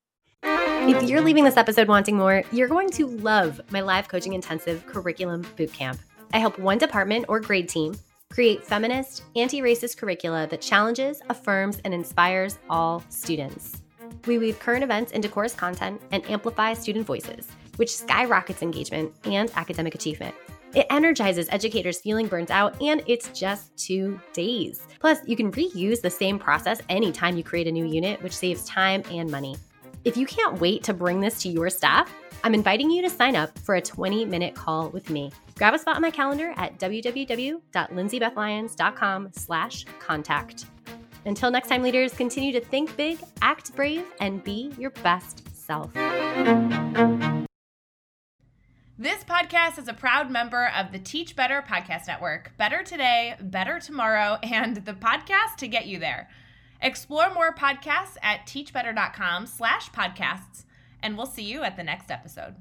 If 0.43 1.03
you're 1.03 1.21
leaving 1.21 1.43
this 1.43 1.57
episode 1.57 1.87
wanting 1.87 2.15
more, 2.15 2.43
you're 2.51 2.69
going 2.69 2.89
to 2.91 3.07
love 3.07 3.59
my 3.71 3.81
live 3.81 4.07
coaching 4.07 4.33
intensive 4.33 4.85
curriculum 4.85 5.43
bootcamp. 5.57 5.99
I 6.33 6.39
help 6.39 6.57
one 6.59 6.77
department 6.77 7.25
or 7.27 7.39
grade 7.39 7.67
team 7.67 7.95
create 8.31 8.63
feminist, 8.63 9.23
anti 9.35 9.61
racist 9.61 9.97
curricula 9.97 10.47
that 10.47 10.61
challenges, 10.61 11.21
affirms, 11.29 11.79
and 11.83 11.93
inspires 11.93 12.57
all 12.69 13.03
students. 13.09 13.81
We 14.25 14.37
weave 14.37 14.59
current 14.59 14.83
events 14.83 15.11
into 15.11 15.29
course 15.29 15.53
content 15.53 16.01
and 16.11 16.25
amplify 16.29 16.73
student 16.73 17.05
voices, 17.05 17.47
which 17.77 17.95
skyrockets 17.95 18.61
engagement 18.61 19.13
and 19.25 19.51
academic 19.55 19.95
achievement. 19.95 20.35
It 20.77 20.85
energizes 20.91 21.49
educators 21.49 21.99
feeling 21.99 22.27
burnt 22.27 22.51
out, 22.51 22.79
and 22.83 23.01
it's 23.07 23.29
just 23.29 23.75
two 23.75 24.21
days. 24.31 24.85
Plus, 24.99 25.17
you 25.25 25.35
can 25.35 25.51
reuse 25.53 26.01
the 26.01 26.11
same 26.11 26.37
process 26.37 26.83
anytime 26.87 27.35
you 27.35 27.43
create 27.43 27.65
a 27.65 27.71
new 27.71 27.87
unit, 27.87 28.21
which 28.21 28.35
saves 28.35 28.63
time 28.65 29.01
and 29.09 29.31
money. 29.31 29.55
If 30.05 30.15
you 30.15 30.27
can't 30.27 30.61
wait 30.61 30.83
to 30.83 30.93
bring 30.93 31.19
this 31.19 31.41
to 31.41 31.49
your 31.49 31.71
staff, 31.71 32.13
I'm 32.43 32.53
inviting 32.53 32.91
you 32.91 33.01
to 33.01 33.09
sign 33.09 33.35
up 33.35 33.57
for 33.57 33.73
a 33.73 33.81
20 33.81 34.25
minute 34.25 34.53
call 34.53 34.89
with 34.89 35.09
me. 35.09 35.31
Grab 35.55 35.73
a 35.73 35.79
spot 35.79 35.95
on 35.95 36.03
my 36.03 36.11
calendar 36.11 36.53
at 36.57 36.77
www.lindsay.bethlyons.com 36.77 39.29
slash 39.31 39.85
contact. 39.97 40.65
Until 41.25 41.49
next 41.49 41.69
time, 41.69 41.81
leaders, 41.81 42.13
continue 42.13 42.51
to 42.51 42.61
think 42.61 42.95
big, 42.95 43.17
act 43.41 43.75
brave, 43.75 44.05
and 44.19 44.43
be 44.43 44.71
your 44.77 44.91
best 44.91 45.41
self. 45.55 45.89
This 48.99 49.23
podcast 49.23 49.77
is 49.77 49.87
a 49.87 49.93
proud 49.93 50.31
member 50.31 50.71
of 50.75 50.91
the 50.91 50.97
Teach 50.97 51.35
Better 51.35 51.61
Podcast 51.61 52.07
Network. 52.07 52.57
Better 52.57 52.81
today, 52.81 53.35
better 53.39 53.79
tomorrow, 53.79 54.39
and 54.43 54.77
the 54.77 54.93
podcast 54.93 55.57
to 55.57 55.67
get 55.67 55.85
you 55.85 55.99
there. 55.99 56.27
Explore 56.81 57.31
more 57.31 57.53
podcasts 57.53 58.17
at 58.23 58.47
teachbetter.com 58.47 59.45
slash 59.45 59.91
podcasts, 59.91 60.63
and 61.03 61.15
we'll 61.15 61.27
see 61.27 61.43
you 61.43 61.61
at 61.61 61.77
the 61.77 61.83
next 61.83 62.09
episode. 62.09 62.55